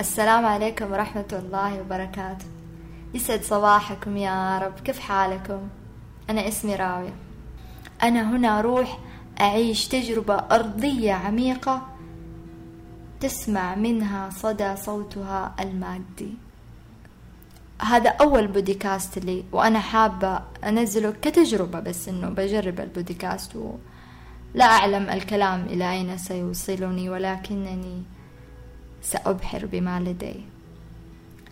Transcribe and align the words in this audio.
السلام 0.00 0.46
عليكم 0.46 0.92
ورحمة 0.92 1.32
الله 1.32 1.80
وبركاته. 1.80 2.46
يسعد 3.14 3.42
صباحكم 3.42 4.16
يا 4.16 4.58
رب. 4.58 4.80
كيف 4.80 4.98
حالكم؟ 4.98 5.68
أنا 6.30 6.48
اسمي 6.48 6.74
راوية. 6.76 7.14
أنا 8.02 8.30
هنا 8.30 8.58
أروح 8.58 8.98
أعيش 9.40 9.88
تجربة 9.88 10.34
أرضية 10.34 11.12
عميقة 11.12 11.86
تسمع 13.20 13.74
منها 13.74 14.30
صدى 14.30 14.76
صوتها 14.76 15.54
المادي. 15.60 16.34
هذا 17.82 18.10
أول 18.10 18.46
بوديكاست 18.46 19.18
لي 19.18 19.44
وأنا 19.52 19.80
حابة 19.80 20.40
أنزله 20.64 21.10
كتجربة 21.22 21.80
بس 21.80 22.08
إنه 22.08 22.28
بجرب 22.28 22.80
البوديكاست 22.80 23.56
ولا 23.56 24.64
أعلم 24.64 25.10
الكلام 25.10 25.60
إلى 25.60 25.92
أين 25.92 26.18
سيوصلني 26.18 27.10
ولكنني 27.10 28.02
سأبحر 29.02 29.66
بما 29.66 30.00
لدي. 30.00 30.34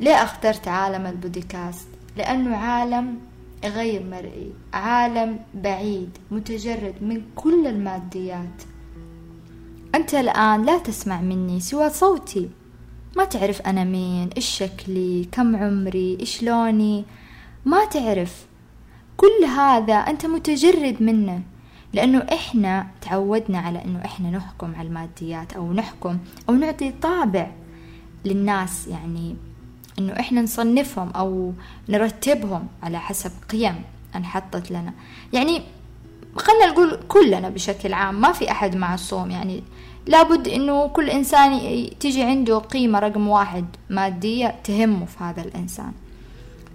ليه 0.00 0.22
أخترت 0.22 0.68
عالم 0.68 1.06
البوديكاست 1.06 1.88
لأنه 2.16 2.56
عالم 2.56 3.18
غير 3.64 4.02
مرئي 4.02 4.52
عالم 4.72 5.38
بعيد 5.54 6.18
متجرد 6.30 6.94
من 7.00 7.22
كل 7.36 7.66
الماديات. 7.66 8.62
أنت 9.94 10.14
الآن 10.14 10.62
لا 10.64 10.78
تسمع 10.78 11.20
مني 11.20 11.60
سوى 11.60 11.90
صوتي. 11.90 12.50
ما 13.16 13.24
تعرف 13.24 13.62
أنا 13.62 13.84
مين 13.84 14.28
إيش 14.36 14.46
شكلي 14.46 15.28
كم 15.32 15.56
عمري 15.56 16.16
إيش 16.20 16.42
لوني. 16.42 17.04
ما 17.64 17.84
تعرف. 17.84 18.46
كل 19.16 19.44
هذا 19.56 19.94
أنت 19.94 20.26
متجرد 20.26 21.02
منه. 21.02 21.42
لأنه 21.94 22.18
إحنا 22.18 22.86
تعودنا 23.00 23.58
على 23.58 23.84
أنه 23.84 24.04
إحنا 24.04 24.30
نحكم 24.30 24.74
على 24.74 24.88
الماديات 24.88 25.52
أو 25.52 25.72
نحكم 25.72 26.18
أو 26.48 26.54
نعطي 26.54 26.92
طابع 27.02 27.50
للناس 28.24 28.88
يعني 28.88 29.36
أنه 29.98 30.12
إحنا 30.12 30.42
نصنفهم 30.42 31.10
أو 31.10 31.52
نرتبهم 31.88 32.66
على 32.82 33.00
حسب 33.00 33.30
قيم 33.50 33.74
انحطت 34.16 34.70
لنا. 34.70 34.92
يعني 35.32 35.62
خلنا 36.36 36.66
نقول 36.66 36.98
كلنا 37.08 37.48
بشكل 37.48 37.92
عام 37.92 38.20
ما 38.20 38.32
في 38.32 38.50
أحد 38.50 38.76
معصوم. 38.76 39.30
يعني 39.30 39.62
لابد 40.06 40.48
إنه 40.48 40.86
كل 40.86 41.10
إنسان 41.10 41.60
تيجي 42.00 42.22
عنده 42.22 42.58
قيمة 42.58 42.98
رقم 42.98 43.28
واحد 43.28 43.64
مادية 43.90 44.54
تهمه 44.64 45.06
في 45.06 45.24
هذا 45.24 45.42
الإنسان. 45.42 45.86
آه 45.86 46.03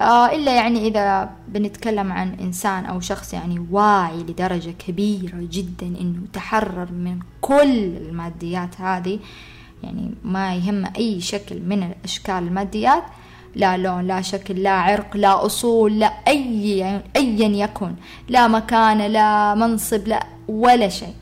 إلا 0.00 0.54
يعني 0.54 0.88
إذا 0.88 1.30
بنتكلم 1.48 2.12
عن 2.12 2.34
إنسان 2.34 2.84
أو 2.84 3.00
شخص 3.00 3.34
يعني 3.34 3.66
واعي 3.70 4.16
لدرجة 4.22 4.70
كبيرة 4.70 5.48
جدا 5.50 5.86
إنه 5.86 6.20
تحرر 6.32 6.92
من 6.92 7.18
كل 7.40 7.96
الماديات 7.96 8.80
هذه 8.80 9.18
يعني 9.82 10.14
ما 10.24 10.54
يهم 10.54 10.84
أي 10.96 11.20
شكل 11.20 11.60
من 11.62 11.94
أشكال 12.04 12.34
الماديات 12.34 13.02
لا 13.54 13.76
لون 13.76 14.06
لا 14.06 14.20
شكل 14.20 14.62
لا 14.62 14.70
عرق 14.70 15.16
لا 15.16 15.46
أصول 15.46 15.98
لا 15.98 16.06
أي 16.06 16.82
أيا 17.16 17.48
يكن 17.48 17.94
لا 18.28 18.48
مكانة 18.48 19.06
لا 19.06 19.54
منصب 19.54 20.08
لا 20.08 20.26
ولا 20.48 20.88
شيء. 20.88 21.14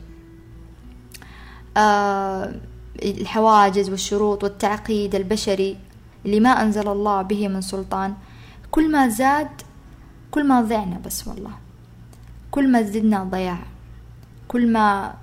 آه 1.77 2.53
الحواجز 3.03 3.89
والشروط 3.89 4.43
والتعقيد 4.43 5.15
البشري 5.15 5.77
اللي 6.25 6.39
ما 6.39 6.49
أنزل 6.49 6.87
الله 6.87 7.21
به 7.21 7.47
من 7.47 7.61
سلطان 7.61 8.13
كل 8.71 8.91
ما 8.91 9.07
زاد 9.07 9.61
كل 10.31 10.47
ما 10.47 10.61
ضعنا 10.61 10.99
بس 11.05 11.27
والله. 11.27 11.51
كل 12.51 12.71
ما 12.71 12.81
زدنا 12.81 13.23
ضياع. 13.23 13.59
كل 14.47 14.71
ما 14.71 15.13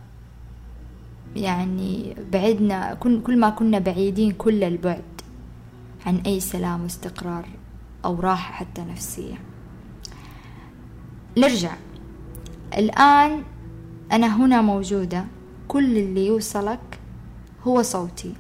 يعني 1.37 2.17
بعدنا 2.33 2.95
كل 2.95 3.39
ما 3.39 3.51
كنا 3.51 3.79
بعيدين 3.79 4.33
كل 4.33 4.65
البعد 4.65 5.21
عن 6.07 6.17
أي 6.17 6.41
سلام 6.41 6.83
واستقرار 6.83 7.49
أو 8.05 8.21
راحة 8.21 8.53
حتى 8.53 8.81
نفسية. 8.83 9.35
نرجع. 11.39 11.75
الآن 12.75 13.43
أنا 14.13 14.37
هنا 14.37 14.63
موجودة. 14.63 15.25
كل 15.69 15.97
اللي 15.97 16.27
يوصلك 16.27 17.01
هو 17.65 17.83
صوتي. 17.83 18.35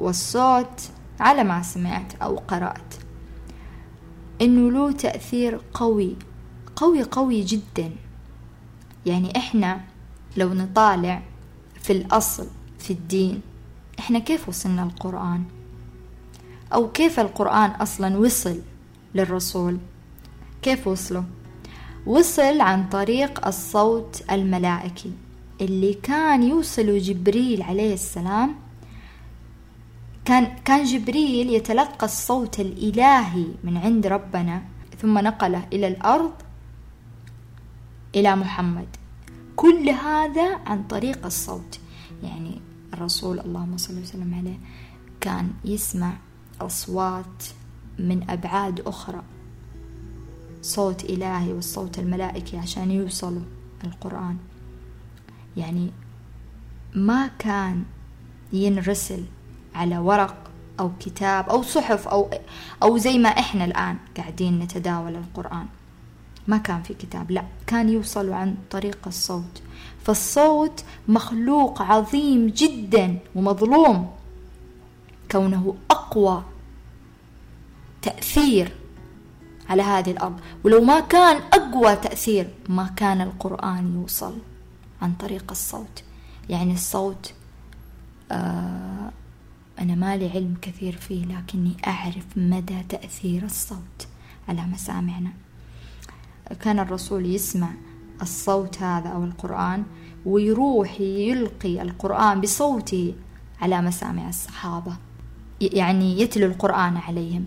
والصوت 0.00 0.80
على 1.20 1.44
ما 1.44 1.62
سمعت 1.62 2.14
أو 2.22 2.36
قرأت. 2.36 3.05
إنه 4.42 4.70
له 4.70 4.92
تأثير 4.92 5.60
قوي 5.74 6.16
قوي 6.76 7.02
قوي 7.02 7.42
جدا. 7.42 7.92
يعني 9.06 9.36
إحنا 9.36 9.80
لو 10.36 10.54
نطالع 10.54 11.22
في 11.82 11.92
الأصل 11.92 12.46
في 12.78 12.92
الدين 12.92 13.40
إحنا 13.98 14.18
كيف 14.18 14.48
وصلنا 14.48 14.82
القرآن؟ 14.82 15.44
أو 16.74 16.92
كيف 16.92 17.20
القرآن 17.20 17.70
أصلا 17.70 18.16
وصل 18.18 18.60
للرسول؟ 19.14 19.78
كيف 20.62 20.86
وصله 20.88 21.24
وصل 22.06 22.60
عن 22.60 22.88
طريق 22.88 23.46
الصوت 23.46 24.22
الملائكي 24.30 25.12
اللي 25.60 25.94
كان 25.94 26.42
يوصل 26.42 26.98
جبريل 26.98 27.62
عليه 27.62 27.94
السلام 27.94 28.54
كان 30.26 30.56
كان 30.64 30.84
جبريل 30.84 31.50
يتلقى 31.50 32.06
الصوت 32.06 32.60
الإلهي 32.60 33.46
من 33.64 33.76
عند 33.76 34.06
ربنا 34.06 34.62
ثم 34.98 35.18
نقله 35.18 35.66
إلى 35.72 35.88
الأرض 35.88 36.32
إلى 38.14 38.36
محمد. 38.36 38.88
كل 39.56 39.88
هذا 39.88 40.56
عن 40.66 40.82
طريق 40.82 41.26
الصوت. 41.26 41.80
يعني 42.22 42.60
الرسول 42.94 43.40
اللهم 43.40 43.76
صل 43.76 43.98
وسلم 43.98 44.34
عليه 44.34 44.58
كان 45.20 45.52
يسمع 45.64 46.12
أصوات 46.60 47.44
من 47.98 48.30
أبعاد 48.30 48.80
أخرى. 48.80 49.22
صوت 50.62 51.04
إلهي 51.04 51.52
والصوت 51.52 51.98
الملائكي 51.98 52.58
عشان 52.58 52.90
يوصلوا 52.90 53.46
القرآن. 53.84 54.36
يعني 55.56 55.90
ما 56.94 57.26
كان 57.38 57.84
ينرسل 58.52 59.24
على 59.76 59.98
ورق 59.98 60.36
أو 60.80 60.90
كتاب 61.00 61.48
أو 61.48 61.62
صحف 61.62 62.08
أو 62.08 62.30
أو 62.82 62.98
زي 62.98 63.18
ما 63.18 63.28
إحنا 63.28 63.64
الآن 63.64 63.96
قاعدين 64.16 64.58
نتداول 64.58 65.14
القرآن. 65.16 65.66
ما 66.48 66.56
كان 66.56 66.82
في 66.82 66.94
كتاب 66.94 67.30
لا 67.30 67.44
كان 67.66 67.88
يوصل 67.88 68.32
عن 68.32 68.56
طريق 68.70 68.98
الصوت. 69.06 69.62
فالصوت 70.04 70.84
مخلوق 71.08 71.82
عظيم 71.82 72.46
جدا 72.46 73.18
ومظلوم 73.34 74.10
كونه 75.30 75.74
أقوى 75.90 76.42
تأثير 78.02 78.72
على 79.68 79.82
هذه 79.82 80.10
الأرض. 80.10 80.40
ولو 80.64 80.80
ما 80.80 81.00
كان 81.00 81.36
أقوى 81.52 81.96
تأثير 81.96 82.48
ما 82.68 82.86
كان 82.96 83.20
القرآن 83.20 83.94
يوصل 83.94 84.34
عن 85.02 85.12
طريق 85.12 85.44
الصوت. 85.50 86.02
يعني 86.48 86.74
الصوت 86.74 87.32
آه 88.32 89.10
أنا 89.78 89.94
ما 89.94 90.16
لي 90.16 90.30
علم 90.30 90.54
كثير 90.62 90.96
فيه 90.96 91.24
لكني 91.24 91.76
أعرف 91.86 92.26
مدى 92.36 92.82
تأثير 92.88 93.44
الصوت 93.44 93.98
على 94.48 94.62
مسامعنا. 94.62 95.30
كان 96.60 96.78
الرسول 96.78 97.26
يسمع 97.26 97.68
الصوت 98.22 98.82
هذا 98.82 99.08
أو 99.08 99.24
القرآن 99.24 99.84
ويروح 100.26 101.00
يلقي 101.00 101.82
القرآن 101.82 102.40
بصوته 102.40 103.14
على 103.60 103.82
مسامع 103.82 104.28
الصحابة 104.28 104.96
يعني 105.60 106.20
يتلو 106.20 106.46
القرآن 106.46 106.96
عليهم. 106.96 107.44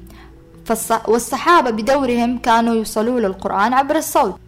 والصحابة 1.07 1.69
بدورهم 1.69 2.37
كانوا 2.37 2.73
يوصلوا 2.73 3.19
للقرآن 3.19 3.73
عبر 3.73 3.95
الصوت. 3.95 4.39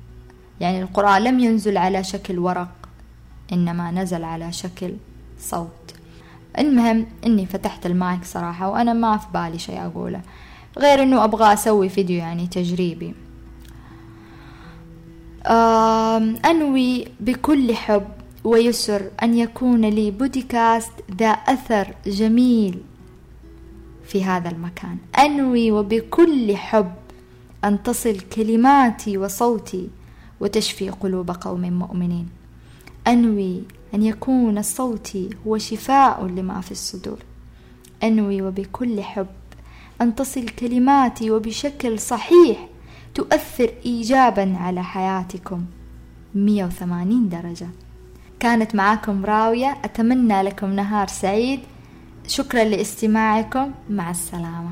يعني 0.59 0.81
القرآن 0.81 1.23
لم 1.23 1.39
ينزل 1.39 1.77
على 1.77 2.03
شكل 2.03 2.39
ورق 2.39 2.75
إنما 3.53 3.91
نزل 3.91 4.23
على 4.23 4.51
شكل 4.51 4.93
صوت. 5.39 5.80
المهم 6.59 7.05
إني 7.25 7.45
فتحت 7.45 7.85
المايك 7.85 8.23
صراحة 8.23 8.69
وأنا 8.69 8.93
ما 8.93 9.17
في 9.17 9.27
بالي 9.33 9.59
شيء 9.59 9.85
أقوله. 9.85 10.21
غير 10.77 11.03
إنه 11.03 11.23
أبغى 11.23 11.53
أسوي 11.53 11.89
فيديو 11.89 12.17
يعني 12.17 12.47
تجريبي. 12.47 13.13
أنوي 16.45 17.07
بكل 17.19 17.75
حب 17.75 18.07
ويسر 18.43 19.11
أن 19.23 19.37
يكون 19.37 19.85
لي 19.85 20.11
بودكاست 20.11 20.91
ذا 21.19 21.29
أثر 21.29 21.95
جميل 22.05 22.81
في 24.05 24.23
هذا 24.23 24.49
المكان. 24.49 24.97
أنوي 25.19 25.71
وبكل 25.71 26.57
حب 26.57 26.91
أن 27.63 27.83
تصل 27.83 28.19
كلماتي 28.19 29.17
وصوتي 29.17 29.89
وتشفي 30.39 30.89
قلوب 30.89 31.31
قوم 31.31 31.61
مؤمنين. 31.61 32.29
أنوي 33.07 33.63
أن 33.93 34.03
يكون 34.03 34.61
صوتي 34.61 35.29
هو 35.47 35.57
شفاء 35.57 36.25
لما 36.25 36.61
في 36.61 36.71
الصدور. 36.71 37.19
أنوي 38.03 38.41
وبكل 38.41 39.01
حب 39.01 39.27
أن 40.01 40.15
تصل 40.15 40.49
كلماتي 40.49 41.31
وبشكل 41.31 41.99
صحيح 41.99 42.67
تؤثر 43.15 43.73
إيجابا 43.85 44.57
على 44.57 44.83
حياتكم. 44.83 45.65
180 46.35 47.29
درجة. 47.29 47.67
كانت 48.39 48.75
معاكم 48.75 49.25
راوية. 49.25 49.77
أتمنى 49.83 50.41
لكم 50.41 50.73
نهار 50.73 51.07
سعيد. 51.07 51.59
شكرا 52.27 52.63
لاستماعكم. 52.63 53.71
مع 53.89 54.11
السلامة. 54.11 54.71